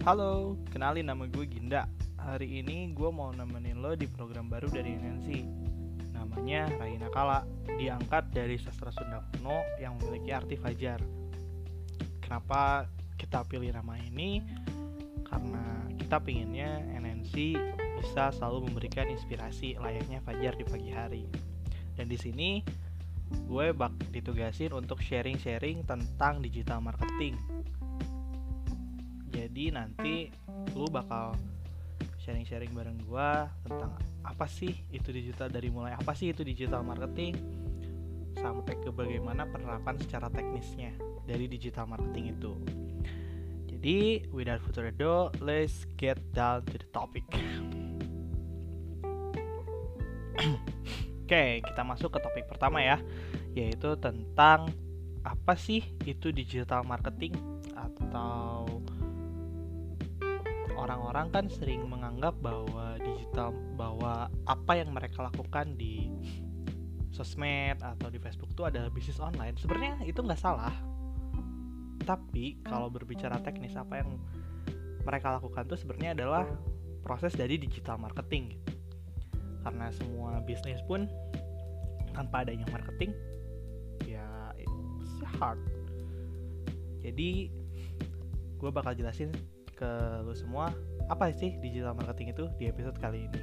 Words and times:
Halo, 0.00 0.56
kenalin 0.72 1.12
nama 1.12 1.28
gue 1.28 1.44
Ginda. 1.44 1.84
Hari 2.16 2.64
ini 2.64 2.88
gue 2.96 3.12
mau 3.12 3.36
nemenin 3.36 3.84
lo 3.84 3.92
di 3.92 4.08
program 4.08 4.48
baru 4.48 4.72
dari 4.72 4.96
NNC. 4.96 5.28
Namanya 6.16 6.72
Raina 6.80 7.12
Kala, 7.12 7.44
diangkat 7.68 8.32
dari 8.32 8.56
sastra 8.56 8.88
Sunda 8.96 9.20
kuno 9.28 9.60
yang 9.76 10.00
memiliki 10.00 10.32
arti 10.32 10.56
fajar. 10.56 11.04
Kenapa 12.24 12.88
kita 13.20 13.44
pilih 13.44 13.76
nama 13.76 14.00
ini? 14.00 14.40
Karena 15.28 15.84
kita 16.00 16.16
pinginnya 16.24 16.80
NNC 16.96 17.60
bisa 18.00 18.32
selalu 18.32 18.72
memberikan 18.72 19.04
inspirasi 19.04 19.76
layaknya 19.76 20.24
fajar 20.24 20.56
di 20.56 20.64
pagi 20.64 20.96
hari. 20.96 21.28
Dan 21.92 22.08
di 22.08 22.16
sini 22.16 22.64
gue 23.44 23.76
bak 23.76 23.92
ditugasin 24.16 24.72
untuk 24.72 25.04
sharing-sharing 25.04 25.84
tentang 25.84 26.40
digital 26.40 26.80
marketing. 26.80 27.36
Jadi 29.40 29.72
nanti 29.72 30.28
lu 30.76 30.84
bakal 30.92 31.32
sharing-sharing 32.20 32.76
bareng 32.76 33.00
gue 33.08 33.30
tentang 33.64 33.96
apa 34.20 34.44
sih 34.44 34.84
itu 34.92 35.08
digital 35.08 35.48
dari 35.48 35.72
mulai 35.72 35.96
apa 35.96 36.12
sih 36.12 36.28
itu 36.28 36.44
digital 36.44 36.84
marketing 36.84 37.32
sampai 38.36 38.76
ke 38.76 38.92
bagaimana 38.92 39.48
penerapan 39.48 39.96
secara 39.96 40.28
teknisnya 40.28 40.92
dari 41.24 41.48
digital 41.48 41.88
marketing 41.88 42.36
itu. 42.36 42.52
Jadi 43.64 44.28
without 44.28 44.60
further 44.60 44.92
ado, 44.92 45.32
let's 45.40 45.88
get 45.96 46.20
down 46.36 46.60
to 46.68 46.76
the 46.76 46.88
topic. 46.92 47.24
Oke, 51.24 51.64
kita 51.64 51.80
masuk 51.86 52.12
ke 52.12 52.18
topik 52.20 52.44
pertama 52.44 52.84
ya, 52.84 53.00
yaitu 53.56 53.96
tentang 53.96 54.68
apa 55.24 55.56
sih 55.56 55.80
itu 56.04 56.28
digital 56.28 56.84
marketing 56.84 57.32
atau 57.72 58.66
orang-orang 60.80 61.28
kan 61.28 61.44
sering 61.52 61.84
menganggap 61.84 62.32
bahwa 62.40 62.96
digital 62.96 63.52
bahwa 63.76 64.32
apa 64.48 64.72
yang 64.80 64.90
mereka 64.96 65.28
lakukan 65.28 65.76
di 65.76 66.08
sosmed 67.12 67.76
atau 67.84 68.08
di 68.08 68.16
Facebook 68.16 68.56
itu 68.56 68.64
adalah 68.64 68.88
bisnis 68.88 69.20
online. 69.20 69.60
Sebenarnya 69.60 70.00
itu 70.08 70.24
nggak 70.24 70.40
salah. 70.40 70.72
Tapi 72.00 72.64
kalau 72.64 72.88
berbicara 72.88 73.36
teknis 73.44 73.76
apa 73.76 74.00
yang 74.00 74.16
mereka 75.04 75.36
lakukan 75.36 75.68
itu 75.68 75.76
sebenarnya 75.84 76.16
adalah 76.16 76.44
proses 77.04 77.32
dari 77.36 77.56
digital 77.56 77.96
marketing 77.96 78.56
gitu 78.56 78.80
karena 79.60 79.92
semua 79.92 80.40
bisnis 80.44 80.80
pun 80.88 81.04
tanpa 82.16 82.44
adanya 82.44 82.64
marketing 82.72 83.12
ya 84.08 84.24
it's 84.56 85.20
hard 85.40 85.60
jadi 87.00 87.48
gue 88.60 88.70
bakal 88.72 88.92
jelasin 88.92 89.32
ke 89.80 90.20
lu 90.20 90.36
semua 90.36 90.68
apa 91.08 91.32
sih 91.32 91.56
digital 91.64 91.96
marketing 91.96 92.36
itu 92.36 92.44
di 92.60 92.68
episode 92.68 93.00
kali 93.00 93.24
ini? 93.24 93.40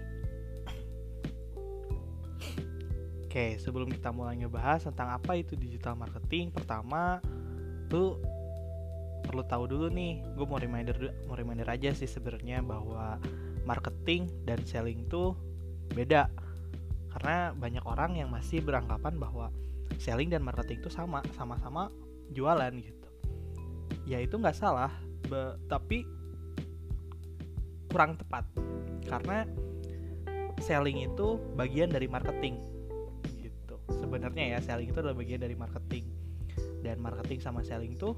Oke, 3.28 3.58
sebelum 3.60 3.90
kita 3.92 4.14
mulai 4.14 4.40
ngebahas 4.40 4.88
tentang 4.88 5.18
apa 5.18 5.36
itu 5.36 5.58
digital 5.58 5.98
marketing, 5.98 6.54
pertama 6.54 7.20
lu 7.92 8.16
perlu 9.26 9.44
tahu 9.44 9.68
dulu 9.68 9.92
nih, 9.92 10.24
gue 10.38 10.46
mau 10.48 10.56
reminder 10.56 10.96
mau 11.28 11.36
reminder 11.36 11.68
aja 11.68 11.92
sih 11.92 12.08
sebenarnya 12.08 12.64
bahwa 12.64 13.20
marketing 13.68 14.32
dan 14.48 14.64
selling 14.64 15.10
tuh 15.12 15.36
beda. 15.92 16.32
Karena 17.12 17.52
banyak 17.52 17.84
orang 17.84 18.16
yang 18.16 18.32
masih 18.32 18.64
beranggapan 18.64 19.20
bahwa 19.20 19.52
selling 20.00 20.32
dan 20.32 20.46
marketing 20.46 20.80
itu 20.80 20.88
sama 20.94 21.20
sama-sama 21.36 21.92
jualan 22.32 22.72
gitu. 22.80 23.08
Ya 24.08 24.24
itu 24.24 24.40
nggak 24.40 24.56
salah 24.56 24.94
tapi 25.68 26.08
kurang 27.92 28.20
tepat. 28.20 28.44
Karena 29.08 29.48
selling 30.62 31.08
itu 31.08 31.40
bagian 31.56 31.92
dari 31.92 32.08
marketing. 32.10 32.60
Gitu. 33.40 33.76
Sebenarnya 34.00 34.58
ya 34.58 34.60
selling 34.60 34.92
itu 34.92 35.00
adalah 35.00 35.18
bagian 35.18 35.42
dari 35.42 35.56
marketing. 35.56 36.06
Dan 36.82 37.00
marketing 37.02 37.40
sama 37.42 37.64
selling 37.64 37.96
itu 37.96 38.16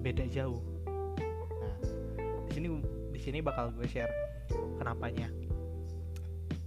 beda 0.00 0.24
jauh. 0.32 0.60
Nah 1.60 1.74
di 2.48 2.50
sini 2.56 2.68
di 3.12 3.20
sini 3.20 3.38
bakal 3.44 3.72
gue 3.76 3.86
share 3.88 4.10
kenapanya. 4.80 5.28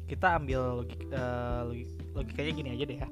Kita 0.05 0.37
ambil 0.37 0.83
logik, 0.83 1.01
uh, 1.09 1.73
logikanya 2.13 2.51
gini 2.53 2.69
aja 2.77 2.83
deh 2.85 2.97
ya. 3.01 3.09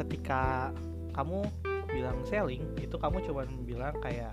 Ketika 0.00 0.72
kamu 1.12 1.44
bilang 1.90 2.16
selling 2.24 2.62
itu 2.78 2.96
kamu 2.96 3.20
coba 3.28 3.44
bilang 3.66 3.94
kayak 4.00 4.32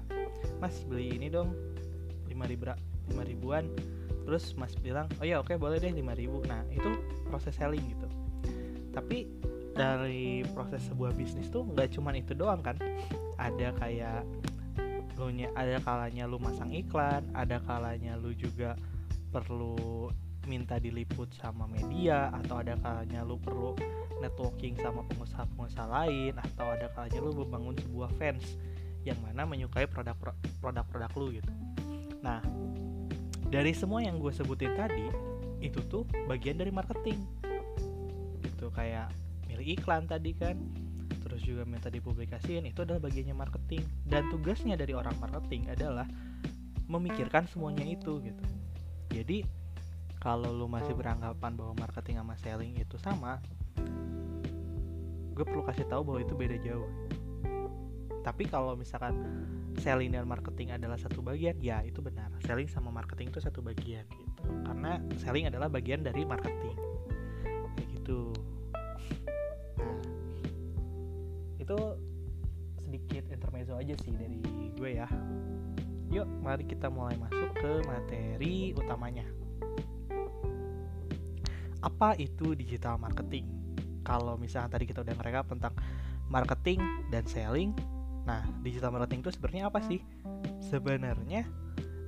mas 0.62 0.86
beli 0.86 1.18
ini 1.18 1.28
dong 1.28 1.52
lima 2.30 2.46
ribu 2.46 2.70
lima 3.12 3.24
ribuan 3.24 3.66
terus 4.28 4.52
mas 4.60 4.76
bilang 4.76 5.08
oh 5.20 5.26
ya 5.26 5.40
oke 5.40 5.56
boleh 5.56 5.80
deh 5.80 5.92
lima 5.92 6.14
ribu. 6.14 6.44
Nah 6.46 6.64
itu 6.72 6.88
proses 7.28 7.56
selling 7.56 7.84
gitu. 7.84 8.08
Tapi 8.92 9.28
dari 9.78 10.42
proses 10.58 10.82
sebuah 10.90 11.14
bisnis 11.14 11.54
tuh 11.54 11.64
nggak 11.64 11.96
cuman 11.96 12.20
itu 12.20 12.34
doang 12.36 12.60
kan. 12.60 12.76
Ada 13.38 13.72
kayak 13.78 14.26
lu 15.18 15.34
ada 15.34 15.82
kalanya 15.82 16.30
lu 16.30 16.38
masang 16.38 16.70
iklan 16.70 17.26
ada 17.34 17.58
kalanya 17.66 18.14
lu 18.22 18.38
juga 18.38 18.78
perlu 19.34 20.14
minta 20.46 20.78
diliput 20.78 21.34
sama 21.36 21.66
media 21.68 22.30
atau 22.32 22.62
ada 22.62 22.78
kalanya 22.80 23.26
lu 23.26 23.36
perlu 23.42 23.74
networking 24.22 24.78
sama 24.80 25.04
pengusaha-pengusaha 25.10 25.90
lain 25.90 26.34
atau 26.38 26.70
ada 26.70 26.88
kalanya 26.94 27.20
lu 27.20 27.34
membangun 27.34 27.76
sebuah 27.82 28.10
fans 28.16 28.56
yang 29.04 29.18
mana 29.26 29.44
menyukai 29.44 29.90
produk-produk 29.90 31.12
lu 31.18 31.38
gitu. 31.38 31.52
Nah, 32.22 32.42
dari 33.48 33.72
semua 33.72 34.04
yang 34.04 34.20
gue 34.20 34.32
sebutin 34.36 34.76
tadi 34.76 35.08
itu 35.64 35.80
tuh 35.88 36.04
bagian 36.28 36.60
dari 36.60 36.70
marketing. 36.70 37.20
Gitu 38.44 38.68
kayak 38.76 39.12
milih 39.48 39.80
iklan 39.80 40.06
tadi 40.06 40.36
kan, 40.36 40.60
terus 41.24 41.42
juga 41.44 41.64
minta 41.64 41.88
dipublikasiin 41.88 42.68
itu 42.68 42.84
adalah 42.84 43.02
bagiannya 43.04 43.36
marketing 43.36 43.84
dan 44.04 44.28
tugasnya 44.28 44.76
dari 44.76 44.92
orang 44.92 45.16
marketing 45.18 45.72
adalah 45.72 46.06
memikirkan 46.88 47.48
semuanya 47.48 47.88
itu 47.88 48.20
gitu. 48.24 48.46
Jadi 49.12 49.44
kalau 50.20 50.52
lu 50.52 50.68
masih 50.68 50.92
beranggapan 50.92 51.56
bahwa 51.56 51.74
marketing 51.78 52.20
sama 52.20 52.36
selling 52.40 52.74
itu 52.76 53.00
sama 53.00 53.40
gue 55.38 55.46
perlu 55.46 55.62
kasih 55.70 55.86
tahu 55.86 56.02
bahwa 56.02 56.20
itu 56.26 56.34
beda 56.34 56.58
jauh 56.66 56.90
tapi 58.28 58.44
kalau 58.44 58.76
misalkan 58.76 59.16
selling 59.80 60.12
dan 60.12 60.28
marketing 60.28 60.76
adalah 60.76 61.00
satu 61.00 61.24
bagian 61.24 61.56
ya 61.64 61.80
itu 61.88 62.04
benar. 62.04 62.28
Selling 62.44 62.68
sama 62.68 62.92
marketing 62.92 63.32
itu 63.32 63.40
satu 63.40 63.64
bagian 63.64 64.04
gitu. 64.04 64.44
Karena 64.68 65.00
selling 65.16 65.48
adalah 65.48 65.72
bagian 65.72 66.04
dari 66.04 66.28
marketing. 66.28 66.76
Kayak 67.80 67.88
gitu. 67.96 68.36
Nah 69.80 69.96
itu 71.56 71.80
sedikit 72.84 73.24
intermezzo 73.32 73.80
aja 73.80 73.96
sih 74.04 74.12
dari 74.12 74.44
gue 74.76 74.92
ya. 74.92 75.08
Yuk 76.12 76.28
mari 76.44 76.68
kita 76.68 76.92
mulai 76.92 77.16
masuk 77.16 77.56
ke 77.56 77.72
materi 77.88 78.76
utamanya. 78.76 79.24
Apa 81.80 82.20
itu 82.20 82.60
digital 82.60 83.00
marketing? 83.00 83.48
Kalau 84.04 84.36
misalnya 84.36 84.76
tadi 84.76 84.84
kita 84.84 85.00
udah 85.00 85.16
ngerekap 85.16 85.48
tentang 85.48 85.72
marketing 86.28 86.84
dan 87.08 87.24
selling 87.24 87.72
nah 88.28 88.44
digital 88.60 88.92
marketing 88.92 89.24
itu 89.24 89.32
sebenarnya 89.40 89.64
apa 89.72 89.80
sih? 89.88 90.04
Sebenarnya 90.60 91.48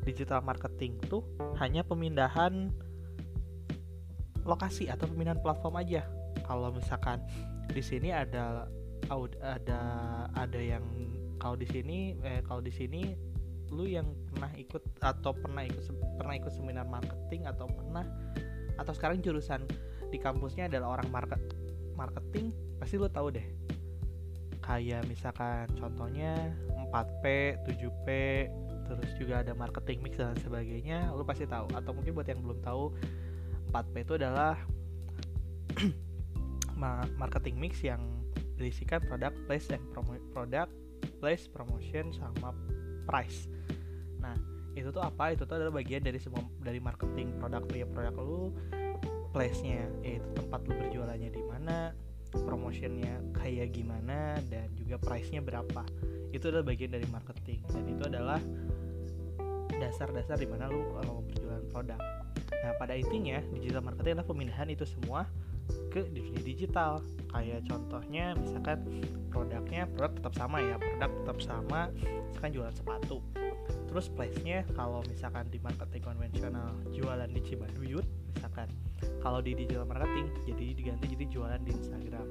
digital 0.03 0.43
marketing 0.43 0.99
itu 0.99 1.23
hanya 1.63 1.87
pemindahan 1.87 2.75
lokasi 4.43 4.91
atau 4.91 5.07
pemindahan 5.07 5.39
platform 5.39 5.79
aja. 5.79 6.03
Kalau 6.43 6.75
misalkan 6.75 7.23
di 7.71 7.79
sini 7.79 8.11
ada 8.11 8.67
ada 9.39 9.81
ada 10.35 10.59
yang 10.59 10.83
kalau 11.39 11.55
di 11.55 11.65
sini 11.65 12.19
eh, 12.21 12.43
kalau 12.43 12.59
di 12.59 12.69
sini 12.69 13.15
lu 13.69 13.85
yang 13.85 14.11
pernah 14.33 14.51
ikut 14.57 14.83
atau 14.99 15.31
pernah 15.31 15.63
ikut 15.63 15.83
pernah 16.17 16.35
ikut 16.35 16.51
seminar 16.51 16.89
marketing 16.89 17.45
atau 17.45 17.69
pernah 17.69 18.05
atau 18.75 18.93
sekarang 18.97 19.21
jurusan 19.21 19.61
di 20.09 20.17
kampusnya 20.17 20.67
adalah 20.67 20.99
orang 20.99 21.09
market 21.13 21.41
marketing 21.93 22.49
pasti 22.81 22.97
lo 22.97 23.07
tahu 23.07 23.29
deh 23.29 23.45
kayak 24.69 25.01
misalkan 25.09 25.65
contohnya 25.81 26.53
4P, 26.93 27.57
7P, 27.65 28.07
terus 28.85 29.09
juga 29.17 29.41
ada 29.41 29.57
marketing 29.57 30.05
mix 30.05 30.21
dan 30.21 30.37
sebagainya, 30.45 31.09
lo 31.09 31.25
pasti 31.25 31.49
tahu. 31.49 31.73
Atau 31.73 31.97
mungkin 31.97 32.13
buat 32.13 32.29
yang 32.29 32.45
belum 32.45 32.61
tahu, 32.61 32.93
4P 33.73 33.95
itu 34.05 34.13
adalah 34.21 34.61
marketing 37.21 37.57
mix 37.57 37.81
yang 37.81 37.97
berisikan 38.61 39.01
produk, 39.09 39.33
place 39.49 39.73
and 39.73 39.81
promo 39.89 40.13
product, 40.37 40.69
place, 41.17 41.49
promotion 41.49 42.13
sama 42.13 42.53
price. 43.09 43.49
Nah, 44.21 44.37
itu 44.77 44.93
tuh 44.93 45.01
apa 45.01 45.33
itu 45.33 45.49
tuh 45.49 45.57
adalah 45.57 45.81
bagian 45.81 46.05
dari 46.05 46.21
semua 46.21 46.45
dari 46.61 46.77
marketing 46.77 47.41
produk 47.41 47.65
ya 47.73 47.89
produk 47.89 48.13
lu 48.21 48.53
place-nya 49.33 49.85
yaitu 50.05 50.25
tempat 50.33 50.61
lu 50.65 50.73
berjualannya 50.77 51.29
di 51.29 51.41
mana 51.45 51.93
promotionnya 52.31 53.19
kayak 53.33 53.73
gimana 53.73 54.37
dan 54.47 54.69
juga 54.77 55.01
price-nya 55.01 55.41
berapa. 55.41 55.81
Itu 56.29 56.53
adalah 56.53 56.65
bagian 56.65 56.93
dari 56.93 57.07
marketing 57.09 57.59
dan 57.69 57.83
itu 57.89 58.03
adalah 58.05 58.41
dasar-dasar 59.79 60.35
di 60.37 60.45
mana 60.45 60.67
lu 60.67 60.83
kalau 60.99 61.19
mau 61.19 61.21
berjualan 61.25 61.63
produk. 61.71 61.99
Nah 62.59 62.71
pada 62.75 62.93
intinya 62.93 63.39
digital 63.55 63.81
marketing 63.81 64.19
adalah 64.19 64.27
pemindahan 64.27 64.69
itu 64.69 64.85
semua 64.85 65.25
ke 65.89 66.05
dunia 66.09 66.41
digital. 66.43 67.01
Kayak 67.29 67.65
contohnya 67.69 68.33
misalkan 68.37 68.81
produknya 69.29 69.85
produk 69.93 70.11
tetap 70.17 70.33
sama 70.33 70.57
ya 70.61 70.75
produk 70.77 71.11
tetap 71.23 71.37
sama 71.41 71.79
misalkan 72.29 72.51
jualan 72.53 72.75
sepatu. 72.75 73.17
Terus 73.89 74.05
place-nya 74.13 74.65
kalau 74.77 75.01
misalkan 75.09 75.49
di 75.49 75.57
marketing 75.61 76.03
konvensional 76.05 76.77
jualan 76.93 77.29
di 77.29 77.41
Cibaduyut 77.41 78.05
misalkan 78.37 78.69
kalau 79.19 79.39
di 79.43 79.55
digital 79.55 79.85
marketing 79.87 80.27
jadi 80.47 80.65
diganti 80.75 81.05
jadi 81.11 81.25
jualan 81.31 81.61
di 81.63 81.71
Instagram. 81.75 82.27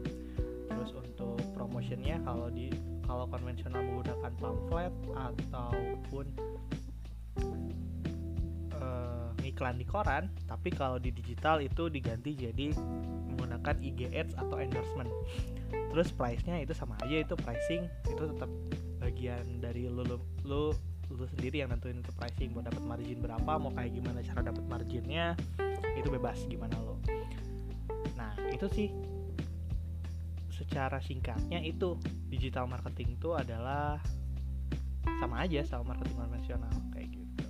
Terus 0.69 0.91
untuk 0.97 1.37
promotionnya 1.53 2.21
kalau 2.25 2.49
di 2.49 2.73
kalau 3.09 3.25
konvensional 3.29 3.81
menggunakan 3.81 4.33
pamflet 4.37 4.95
ataupun 5.17 6.27
uh, 8.77 9.33
iklan 9.41 9.77
di 9.81 9.87
koran 9.89 10.29
tapi 10.45 10.69
kalau 10.69 11.01
di 11.01 11.09
digital 11.09 11.61
itu 11.65 11.89
diganti 11.89 12.37
jadi 12.37 12.77
menggunakan 13.33 13.77
IG 13.81 14.13
ads 14.13 14.37
atau 14.37 14.61
endorsement. 14.61 15.09
Terus 15.73 16.13
price-nya 16.13 16.61
itu 16.61 16.77
sama 16.77 17.01
aja 17.01 17.17
itu 17.25 17.35
pricing 17.37 17.89
itu 18.09 18.23
tetap 18.37 18.51
bagian 19.01 19.61
dari 19.65 19.89
lu 19.89 20.05
lu, 20.05 20.17
lu 20.45 20.63
lu 21.09 21.25
sendiri 21.33 21.65
yang 21.65 21.73
nentuin 21.73 22.05
itu 22.05 22.13
pricing 22.13 22.53
mau 22.53 22.61
dapat 22.61 22.85
margin 22.85 23.25
berapa 23.25 23.53
mau 23.57 23.73
kayak 23.73 23.97
gimana 23.97 24.21
cara 24.21 24.45
dapat 24.45 24.65
marginnya 24.69 25.33
itu 25.99 26.09
bebas 26.15 26.47
gimana 26.47 26.79
lo? 26.79 27.03
Nah 28.15 28.35
itu 28.55 28.67
sih. 28.71 28.91
Secara 30.55 30.99
singkatnya 30.99 31.63
itu 31.63 31.95
digital 32.27 32.67
marketing 32.67 33.15
itu 33.15 33.31
adalah 33.31 34.03
sama 35.23 35.47
aja 35.47 35.63
sama 35.63 35.95
marketing 35.95 36.19
konvensional 36.19 36.75
kayak 36.91 37.09
gitu. 37.15 37.49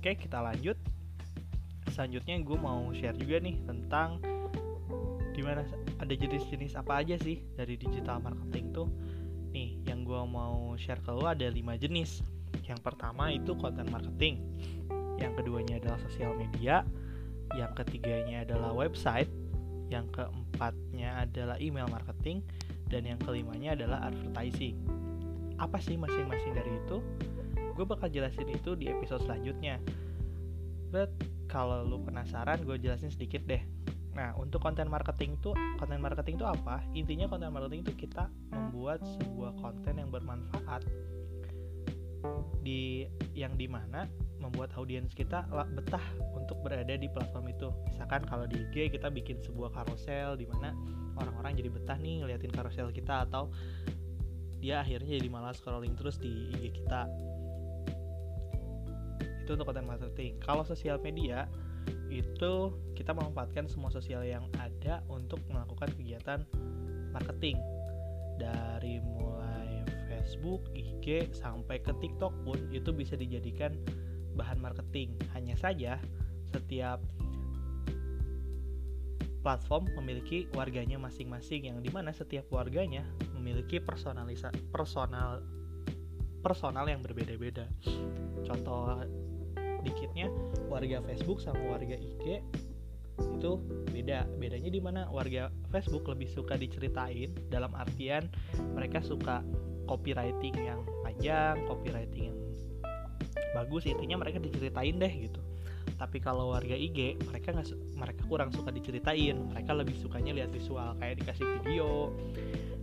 Oke 0.00 0.16
kita 0.16 0.40
lanjut. 0.40 0.76
Selanjutnya 1.92 2.40
gue 2.40 2.56
mau 2.56 2.88
share 2.96 3.16
juga 3.20 3.44
nih 3.44 3.60
tentang 3.68 4.24
di 5.36 5.44
mana 5.44 5.64
ada 6.00 6.14
jenis-jenis 6.16 6.76
apa 6.80 7.04
aja 7.04 7.20
sih 7.20 7.44
dari 7.54 7.76
digital 7.76 8.24
marketing 8.24 8.72
tuh. 8.72 8.88
Nih 9.52 9.84
yang 9.84 10.08
gue 10.08 10.20
mau 10.24 10.72
share 10.80 11.04
ke 11.04 11.12
lo 11.12 11.28
ada 11.28 11.44
lima 11.52 11.76
jenis 11.76 12.39
yang 12.70 12.80
pertama 12.80 13.34
itu 13.34 13.56
content 13.58 13.90
marketing. 13.90 14.42
Yang 15.18 15.42
keduanya 15.42 15.74
adalah 15.82 15.98
sosial 16.06 16.32
media. 16.38 16.86
Yang 17.58 17.82
ketiganya 17.82 18.46
adalah 18.46 18.70
website. 18.70 19.28
Yang 19.90 20.06
keempatnya 20.14 21.26
adalah 21.26 21.56
email 21.58 21.90
marketing. 21.90 22.46
Dan 22.86 23.06
yang 23.06 23.18
kelimanya 23.18 23.74
adalah 23.74 24.06
advertising. 24.06 24.78
Apa 25.58 25.82
sih 25.82 25.98
masing-masing 25.98 26.54
dari 26.54 26.72
itu? 26.78 27.02
Gue 27.74 27.84
bakal 27.86 28.08
jelasin 28.10 28.48
itu 28.48 28.78
di 28.78 28.86
episode 28.86 29.26
selanjutnya. 29.26 29.82
But 30.90 31.10
kalau 31.50 31.82
lu 31.82 32.02
penasaran 32.02 32.62
gue 32.62 32.78
jelasin 32.78 33.10
sedikit 33.10 33.42
deh. 33.46 33.62
Nah, 34.10 34.34
untuk 34.38 34.58
konten 34.58 34.90
marketing 34.90 35.38
itu, 35.38 35.54
konten 35.78 36.02
marketing 36.02 36.38
itu 36.38 36.46
apa? 36.46 36.82
Intinya 36.98 37.30
konten 37.30 37.50
marketing 37.54 37.86
itu 37.86 37.92
kita 38.06 38.26
membuat 38.50 39.02
sebuah 39.06 39.54
konten 39.62 40.02
yang 40.02 40.10
bermanfaat 40.10 40.82
di 42.60 43.08
yang 43.32 43.56
di 43.56 43.66
mana 43.70 44.04
membuat 44.40 44.72
audiens 44.76 45.12
kita 45.12 45.44
betah 45.76 46.02
untuk 46.32 46.60
berada 46.64 46.96
di 46.96 47.08
platform 47.12 47.52
itu. 47.52 47.68
Misalkan 47.92 48.24
kalau 48.24 48.48
di 48.48 48.64
IG 48.68 48.96
kita 48.96 49.12
bikin 49.12 49.40
sebuah 49.44 49.72
karosel 49.72 50.40
di 50.40 50.48
mana 50.48 50.72
orang-orang 51.20 51.60
jadi 51.60 51.68
betah 51.68 51.98
nih 52.00 52.24
ngeliatin 52.24 52.52
karosel 52.52 52.88
kita 52.88 53.28
atau 53.28 53.52
dia 54.60 54.80
akhirnya 54.80 55.20
jadi 55.20 55.28
malas 55.28 55.60
scrolling 55.60 55.92
terus 55.96 56.16
di 56.16 56.52
IG 56.56 56.84
kita. 56.84 57.04
Itu 59.44 59.56
untuk 59.56 59.68
konten 59.68 59.84
marketing. 59.84 60.40
Kalau 60.40 60.64
sosial 60.64 60.96
media 61.00 61.44
itu 62.08 62.52
kita 62.96 63.12
memanfaatkan 63.12 63.68
semua 63.68 63.92
sosial 63.92 64.24
yang 64.24 64.48
ada 64.56 65.04
untuk 65.08 65.40
melakukan 65.48 65.92
kegiatan 65.96 66.44
marketing 67.12 67.60
dari 68.40 69.04
mulai 69.04 69.59
Facebook, 70.30 70.62
IG 70.78 71.34
sampai 71.34 71.82
ke 71.82 71.90
TikTok 71.98 72.30
pun 72.46 72.54
itu 72.70 72.94
bisa 72.94 73.18
dijadikan 73.18 73.74
bahan 74.38 74.62
marketing. 74.62 75.18
Hanya 75.34 75.58
saja 75.58 75.98
setiap 76.54 77.02
platform 79.42 79.90
memiliki 79.98 80.46
warganya 80.54 81.02
masing-masing 81.02 81.66
yang 81.66 81.82
di 81.82 81.90
mana 81.90 82.14
setiap 82.14 82.46
warganya 82.54 83.02
memiliki 83.34 83.82
personalisa 83.82 84.54
personal 84.70 85.42
personal 86.46 86.86
yang 86.86 87.02
berbeda-beda. 87.02 87.66
Contoh 88.46 89.02
dikitnya 89.82 90.30
warga 90.70 91.02
Facebook 91.10 91.42
sama 91.42 91.74
warga 91.74 91.98
IG 91.98 92.38
itu 93.20 93.52
beda 93.92 94.24
bedanya 94.40 94.70
di 94.72 94.80
mana 94.80 95.04
warga 95.12 95.52
Facebook 95.68 96.08
lebih 96.08 96.28
suka 96.32 96.56
diceritain 96.56 97.32
dalam 97.52 97.72
artian 97.76 98.28
mereka 98.72 99.04
suka 99.04 99.44
copywriting 99.90 100.54
yang 100.54 100.80
panjang 101.02 101.58
copywriting 101.66 102.30
yang 102.30 102.38
bagus 103.50 103.90
intinya 103.90 104.22
mereka 104.22 104.38
diceritain 104.38 104.94
deh 105.02 105.10
gitu. 105.10 105.42
Tapi 105.98 106.22
kalau 106.22 106.54
warga 106.54 106.72
IG 106.72 107.18
mereka 107.26 107.50
nggak 107.50 107.68
mereka 107.98 108.22
kurang 108.30 108.54
suka 108.54 108.70
diceritain. 108.70 109.36
Mereka 109.50 109.74
lebih 109.74 109.98
sukanya 109.98 110.32
lihat 110.32 110.54
visual 110.54 110.94
kayak 111.02 111.18
dikasih 111.20 111.46
video 111.60 112.14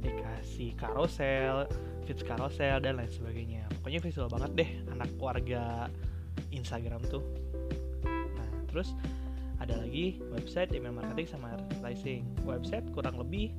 dikasih 0.04 0.77
carousel 0.77 1.65
feeds 2.06 2.24
carousel 2.24 2.77
dan 2.83 3.00
lain 3.00 3.10
sebagainya. 3.10 3.63
Pokoknya 3.80 4.00
visual 4.03 4.27
banget 4.27 4.51
deh 4.53 4.69
anak 4.92 5.10
warga 5.18 5.88
Instagram 6.51 7.01
tuh. 7.07 7.24
Nah 8.36 8.50
terus 8.69 8.94
ada 9.57 9.74
lagi 9.81 10.21
website 10.30 10.69
email 10.75 10.94
marketing 10.94 11.27
sama 11.31 11.57
advertising. 11.57 12.27
Website 12.45 12.86
kurang 12.94 13.18
lebih 13.18 13.51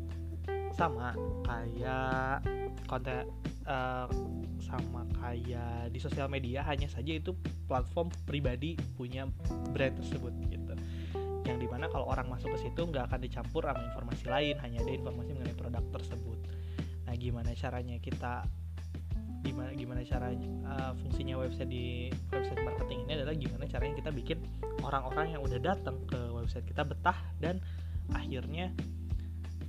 sama 0.78 1.10
kayak 1.42 2.46
konten 2.86 3.26
uh, 3.66 4.06
sama 4.62 5.02
kayak 5.19 5.90
di 5.90 5.98
sosial 5.98 6.30
media 6.30 6.62
hanya 6.62 6.86
saja 6.86 7.19
itu 7.19 7.34
platform 7.66 8.14
pribadi 8.22 8.78
punya 8.94 9.26
brand 9.75 9.98
tersebut 9.98 10.30
gitu. 10.46 10.75
Yang 11.42 11.58
di 11.64 11.69
mana 11.69 11.90
kalau 11.90 12.06
orang 12.06 12.30
masuk 12.30 12.54
ke 12.54 12.70
situ 12.70 12.80
nggak 12.86 13.10
akan 13.10 13.20
dicampur 13.26 13.66
sama 13.66 13.82
informasi 13.82 14.25
lain 14.30 14.54
hanya 14.62 14.78
ada 14.87 14.92
informasi 14.94 15.35
mengenai 15.35 15.58
produk 15.58 15.85
tersebut. 15.90 16.38
Nah 17.11 17.14
gimana 17.18 17.50
caranya 17.58 17.99
kita 17.99 18.47
gimana 19.42 19.70
gimana 19.75 20.00
cara 20.02 20.35
uh, 20.66 20.92
fungsinya 20.99 21.38
website 21.38 21.70
di 21.70 22.11
website 22.30 22.58
marketing 22.62 23.06
ini 23.06 23.12
adalah 23.23 23.35
gimana 23.38 23.64
caranya 23.70 23.94
kita 23.99 24.11
bikin 24.11 24.38
orang-orang 24.82 25.38
yang 25.38 25.42
udah 25.47 25.58
datang 25.62 25.94
ke 26.11 26.18
website 26.35 26.66
kita 26.66 26.82
betah 26.82 27.16
dan 27.38 27.62
akhirnya 28.12 28.75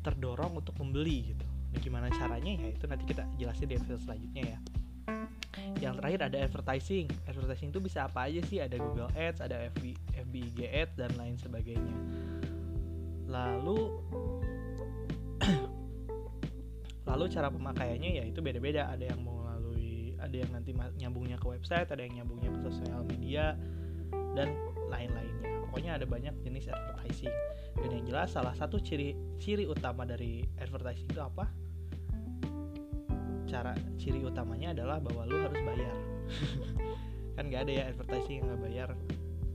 terdorong 0.01 0.57
untuk 0.59 0.75
membeli 0.79 1.33
gitu. 1.35 1.45
Nah, 1.69 1.79
gimana 1.79 2.07
caranya 2.09 2.51
ya 2.57 2.69
itu 2.73 2.85
nanti 2.89 3.05
kita 3.05 3.23
jelasin 3.37 3.67
di 3.69 3.75
episode 3.77 4.01
selanjutnya 4.01 4.43
ya. 4.55 4.59
Yang 5.79 5.93
terakhir 6.01 6.19
ada 6.29 6.37
advertising. 6.43 7.05
Advertising 7.29 7.69
itu 7.69 7.79
bisa 7.81 8.05
apa 8.09 8.29
aja 8.29 8.41
sih? 8.45 8.57
Ada 8.61 8.77
Google 8.79 9.11
Ads, 9.13 9.39
ada 9.43 9.69
FB 9.75 9.95
FBIG 10.13 10.59
Ads 10.65 10.93
dan 10.97 11.11
lain 11.17 11.35
sebagainya. 11.37 11.95
Lalu 13.29 13.79
lalu 17.09 17.25
cara 17.31 17.47
pemakaiannya 17.49 18.11
ya 18.21 18.23
itu 18.25 18.39
beda-beda. 18.41 18.89
Ada 18.89 19.13
yang 19.13 19.21
mau 19.21 19.39
ada 20.19 20.35
yang 20.35 20.51
nanti 20.51 20.75
nyambungnya 20.99 21.39
ke 21.39 21.47
website 21.47 21.89
ada 21.89 22.03
yang 22.03 22.21
nyambungnya 22.21 22.51
ke 22.51 22.59
sosial 22.69 23.01
media 23.07 23.55
dan 24.35 24.51
lain-lainnya. 24.89 25.69
Pokoknya 25.69 26.01
ada 26.01 26.05
banyak 26.09 26.35
jenis 26.41 26.67
advertising. 26.67 27.33
Dan 27.77 27.89
yang 27.93 28.05
jelas 28.09 28.33
salah 28.33 28.51
satu 28.57 28.81
ciri 28.81 29.15
ciri 29.37 29.69
utama 29.69 30.03
dari 30.03 30.43
advertising 30.59 31.07
itu 31.07 31.21
apa? 31.21 31.47
Cara 33.49 33.73
ciri 33.97 34.25
utamanya 34.25 34.73
adalah 34.73 34.97
bahwa 34.99 35.23
lu 35.29 35.37
harus 35.39 35.61
bayar. 35.61 35.95
Kan 37.37 37.47
nggak 37.47 37.61
ada 37.69 37.71
ya 37.71 37.83
advertising 37.93 38.43
yang 38.43 38.45
nggak 38.51 38.61
bayar. 38.65 38.89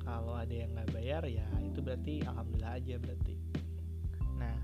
Kalau 0.05 0.35
ada 0.37 0.55
yang 0.55 0.71
nggak 0.73 0.91
bayar 0.95 1.23
ya 1.27 1.47
itu 1.65 1.83
berarti 1.83 2.23
alhamdulillah 2.23 2.73
aja 2.79 2.95
berarti. 3.03 3.35
Nah 4.39 4.57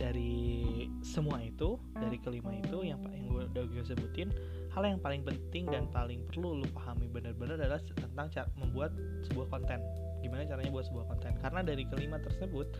dari 0.00 0.88
semua 1.04 1.44
itu 1.44 1.76
dari 1.92 2.16
kelima 2.16 2.56
itu 2.56 2.80
yang 2.80 3.04
yang 3.12 3.28
gue 3.28 3.44
udah 3.52 3.64
gue 3.68 3.84
sebutin 3.84 4.32
hal 4.70 4.82
yang 4.86 5.02
paling 5.02 5.26
penting 5.26 5.66
dan 5.66 5.90
paling 5.90 6.22
perlu 6.30 6.62
lu 6.62 6.66
pahami 6.70 7.10
benar-benar 7.10 7.58
adalah 7.58 7.82
tentang 7.82 8.30
cara 8.30 8.48
membuat 8.54 8.94
sebuah 9.26 9.50
konten. 9.50 9.82
Gimana 10.22 10.46
caranya 10.46 10.70
buat 10.70 10.86
sebuah 10.86 11.06
konten? 11.10 11.32
Karena 11.42 11.60
dari 11.66 11.84
kelima 11.90 12.22
tersebut 12.22 12.70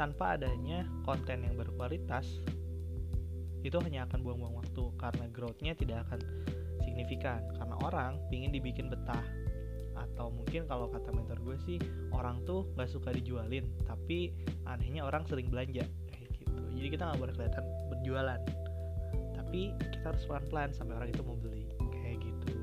tanpa 0.00 0.40
adanya 0.40 0.88
konten 1.04 1.44
yang 1.44 1.56
berkualitas 1.60 2.24
itu 3.60 3.76
hanya 3.84 4.08
akan 4.08 4.24
buang-buang 4.24 4.64
waktu. 4.64 4.84
Karena 4.96 5.24
growthnya 5.28 5.72
tidak 5.76 6.08
akan 6.08 6.20
signifikan. 6.80 7.44
Karena 7.52 7.76
orang 7.84 8.16
ingin 8.32 8.56
dibikin 8.56 8.88
betah. 8.88 9.24
Atau 10.00 10.32
mungkin 10.32 10.64
kalau 10.64 10.88
kata 10.88 11.12
mentor 11.12 11.36
gue 11.44 11.56
sih 11.68 11.76
orang 12.16 12.40
tuh 12.48 12.64
gak 12.80 12.88
suka 12.88 13.12
dijualin 13.12 13.68
tapi 13.84 14.32
anehnya 14.64 15.04
orang 15.04 15.28
sering 15.28 15.52
belanja. 15.52 15.84
Jadi 16.80 16.88
kita 16.96 17.12
nggak 17.12 17.20
boleh 17.20 17.34
kelihatan 17.36 17.64
berjualan 17.92 18.40
tapi 19.50 19.74
kita 19.82 20.14
harus 20.14 20.22
pelan-pelan 20.30 20.70
sampai 20.70 20.94
orang 20.94 21.10
itu 21.10 21.26
mau 21.26 21.34
beli. 21.34 21.66
Kayak 21.90 22.22
gitu. 22.22 22.54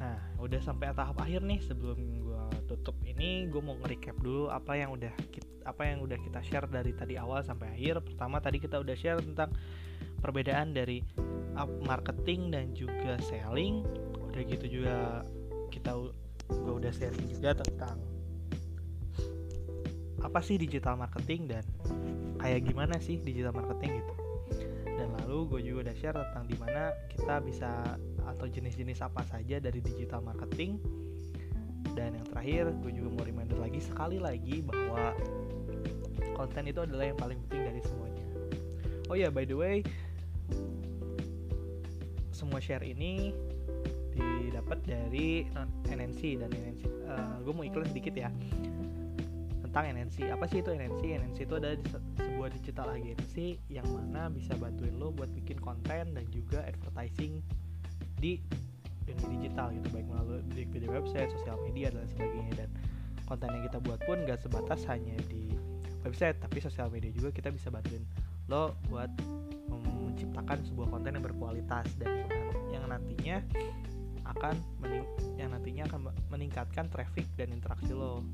Nah 0.00 0.16
udah 0.40 0.56
sampai 0.64 0.96
tahap 0.96 1.20
akhir 1.20 1.44
nih 1.44 1.60
sebelum 1.68 2.00
gue 2.00 2.44
tutup 2.64 2.96
ini 3.04 3.44
gue 3.52 3.60
mau 3.60 3.76
nge-recap 3.84 4.16
dulu 4.24 4.48
apa 4.48 4.72
yang 4.80 4.96
udah 4.96 5.12
kita, 5.28 5.68
apa 5.68 5.84
yang 5.84 6.00
udah 6.00 6.16
kita 6.16 6.40
share 6.40 6.64
dari 6.64 6.96
tadi 6.96 7.20
awal 7.20 7.44
sampai 7.44 7.76
akhir. 7.76 8.00
Pertama 8.08 8.40
tadi 8.40 8.56
kita 8.56 8.80
udah 8.80 8.96
share 8.96 9.20
tentang 9.20 9.52
perbedaan 10.24 10.72
dari 10.72 11.04
marketing 11.84 12.56
dan 12.56 12.72
juga 12.72 13.20
selling. 13.20 13.84
Udah 14.32 14.40
gitu 14.48 14.80
juga 14.80 15.28
kita 15.68 15.92
gue 16.48 16.72
udah 16.72 16.88
sharing 16.96 17.28
juga 17.28 17.52
tentang 17.52 18.00
apa 20.24 20.40
sih 20.40 20.56
digital 20.56 20.96
marketing 20.96 21.52
dan 21.52 21.62
kayak 22.38 22.66
gimana 22.66 22.94
sih 23.02 23.18
digital 23.20 23.54
marketing 23.54 24.02
gitu. 24.02 24.14
Dan 24.86 25.08
lalu 25.22 25.38
gue 25.46 25.60
juga 25.70 25.90
udah 25.90 25.94
share 25.98 26.16
tentang 26.16 26.44
di 26.50 26.56
mana 26.58 26.90
kita 27.10 27.38
bisa 27.44 27.70
atau 28.26 28.46
jenis-jenis 28.50 28.98
apa 29.04 29.22
saja 29.26 29.62
dari 29.62 29.78
digital 29.78 30.24
marketing. 30.24 30.78
Dan 31.94 32.14
yang 32.14 32.26
terakhir 32.30 32.70
gue 32.82 32.92
juga 32.94 33.08
mau 33.14 33.24
reminder 33.26 33.58
lagi 33.58 33.82
sekali 33.82 34.22
lagi 34.22 34.62
bahwa 34.62 35.14
konten 36.34 36.70
itu 36.70 36.80
adalah 36.82 37.10
yang 37.10 37.18
paling 37.18 37.38
penting 37.46 37.62
dari 37.74 37.80
semuanya. 37.82 38.24
Oh 39.10 39.16
ya 39.18 39.28
yeah, 39.28 39.30
by 39.30 39.42
the 39.42 39.58
way 39.58 39.82
semua 42.38 42.62
share 42.62 42.86
ini 42.86 43.34
didapat 44.14 44.78
dari 44.86 45.50
NNC 45.90 46.38
dan 46.38 46.50
NNC 46.54 46.82
uh, 46.86 47.18
eh, 47.18 47.36
gue 47.42 47.52
mau 47.52 47.66
iklan 47.66 47.90
sedikit 47.90 48.14
ya 48.14 48.30
tentang 49.68 49.84
NNC 49.92 50.32
apa 50.32 50.44
sih 50.48 50.64
itu 50.64 50.72
NNC 50.72 51.00
NNC 51.20 51.38
itu 51.44 51.54
adalah 51.60 51.76
sebuah 52.16 52.48
digital 52.56 52.88
agency 52.96 53.60
yang 53.68 53.84
mana 53.92 54.32
bisa 54.32 54.56
bantuin 54.56 54.96
lo 54.96 55.12
buat 55.12 55.28
bikin 55.36 55.60
konten 55.60 56.16
dan 56.16 56.24
juga 56.32 56.64
advertising 56.64 57.44
di 58.16 58.40
dunia 59.04 59.28
digital 59.40 59.72
gitu. 59.72 59.88
Baik 59.92 60.06
melalui 60.08 60.40
video 60.52 60.90
website 60.92 61.32
sosial 61.32 61.56
media 61.64 61.88
dan 61.92 62.04
sebagainya. 62.08 62.64
Dan 62.64 62.70
konten 63.28 63.48
yang 63.52 63.64
kita 63.68 63.78
buat 63.84 64.00
pun 64.08 64.24
gak 64.24 64.40
sebatas 64.40 64.88
hanya 64.88 65.16
di 65.28 65.52
website 66.00 66.40
tapi 66.40 66.64
sosial 66.64 66.88
media 66.88 67.12
juga 67.12 67.28
kita 67.28 67.52
bisa 67.52 67.68
bantuin 67.68 68.00
lo 68.48 68.72
buat 68.88 69.12
menciptakan 69.68 70.64
sebuah 70.64 70.88
konten 70.88 71.20
yang 71.20 71.24
berkualitas 71.24 71.84
dan 72.00 72.24
yang 72.72 72.88
nantinya 72.88 73.44
akan 74.24 74.56
yang 75.36 75.52
nantinya 75.52 75.84
akan 75.92 76.08
meningkatkan 76.32 76.88
traffic 76.88 77.28
dan 77.36 77.52
interaksi 77.52 77.92
lo 77.92 78.24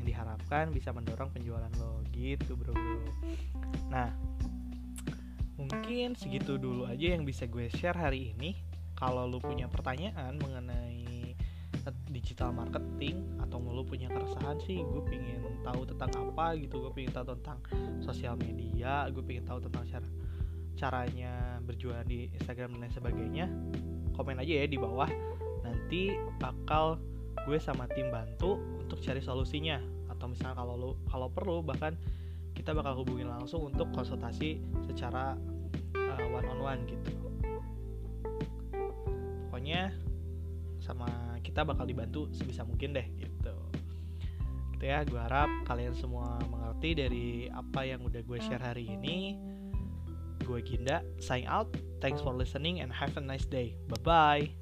yang 0.00 0.08
diharapkan 0.16 0.72
bisa 0.72 0.96
mendorong 0.96 1.28
penjualan 1.28 1.68
lo. 1.76 2.00
Gitu 2.08 2.56
bro. 2.56 2.72
Bro 2.72 3.04
nah 3.92 4.08
mungkin 5.60 6.16
segitu 6.16 6.56
dulu 6.56 6.88
aja 6.88 7.12
yang 7.12 7.28
bisa 7.28 7.44
gue 7.44 7.68
share 7.68 8.00
hari 8.00 8.32
ini. 8.32 8.56
Kalau 8.96 9.28
lo 9.28 9.40
punya 9.40 9.68
pertanyaan 9.68 10.40
mengenai 10.40 11.36
digital 12.12 12.52
marketing 12.52 13.40
atau 13.40 13.60
lo 13.60 13.80
punya 13.84 14.08
keresahan 14.12 14.60
sih 14.64 14.80
gue 14.80 15.02
pingin 15.04 15.40
tahu 15.60 15.84
tentang 15.84 16.32
apa 16.32 16.56
gitu. 16.56 16.88
Gue 16.88 16.92
pingin 16.96 17.12
tahu 17.12 17.36
tentang 17.36 17.60
sosial 18.00 18.40
media 18.40 19.04
gue 19.12 19.20
pingin 19.20 19.44
tahu 19.44 19.60
tentang 19.68 19.84
cara 19.84 20.08
caranya 20.80 21.60
berjualan 21.60 22.08
di 22.08 22.32
Instagram 22.40 22.72
dan 22.72 22.88
lain 22.88 22.94
sebagainya 22.96 23.46
komen 24.16 24.40
aja 24.40 24.64
ya 24.64 24.66
di 24.68 24.80
bawah. 24.80 25.12
Nanti 25.60 26.16
bakal 26.40 26.96
gue 27.44 27.60
sama 27.60 27.84
tim 27.92 28.08
bantu 28.08 28.79
untuk 28.90 29.06
cari 29.06 29.22
solusinya. 29.22 29.78
Atau 30.10 30.34
misalnya 30.34 30.58
kalau 30.58 30.74
lo 30.74 30.90
kalau 31.06 31.30
perlu 31.30 31.62
bahkan 31.62 31.94
kita 32.58 32.74
bakal 32.74 32.98
hubungin 32.98 33.30
langsung 33.30 33.70
untuk 33.70 33.86
konsultasi 33.94 34.58
secara 34.90 35.38
uh, 35.94 36.26
one 36.26 36.46
on 36.50 36.58
one 36.58 36.82
gitu. 36.90 37.14
Pokoknya 39.46 39.94
sama 40.82 41.06
kita 41.46 41.62
bakal 41.62 41.86
dibantu 41.86 42.26
sebisa 42.34 42.66
mungkin 42.66 42.90
deh 42.98 43.06
gitu. 43.14 43.54
Gitu 44.74 44.84
ya 44.90 45.06
gue 45.06 45.20
harap 45.22 45.48
kalian 45.70 45.94
semua 45.94 46.42
mengerti 46.50 46.90
dari 46.98 47.26
apa 47.54 47.86
yang 47.86 48.02
udah 48.02 48.26
gue 48.26 48.38
share 48.42 48.60
hari 48.60 48.90
ini. 48.90 49.38
Gue 50.42 50.66
Ginda 50.66 51.06
sign 51.22 51.46
out. 51.46 51.70
Thanks 52.02 52.18
for 52.18 52.34
listening 52.34 52.82
and 52.82 52.90
have 52.90 53.14
a 53.14 53.22
nice 53.22 53.46
day. 53.46 53.78
Bye 53.86 54.02
bye 54.02 54.59